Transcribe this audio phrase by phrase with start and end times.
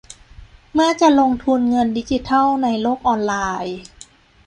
[0.73, 3.33] เมื่อจะลงทุนเงินดิจิทัลในโลกออนไล
[3.65, 3.77] น์